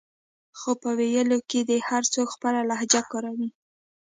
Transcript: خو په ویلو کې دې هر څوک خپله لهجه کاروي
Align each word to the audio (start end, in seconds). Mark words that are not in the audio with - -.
خو 0.59 0.71
په 0.81 0.89
ویلو 0.99 1.37
کې 1.49 1.59
دې 1.69 1.77
هر 1.89 2.03
څوک 2.13 2.27
خپله 2.35 2.59
لهجه 2.69 3.01
کاروي 3.11 3.49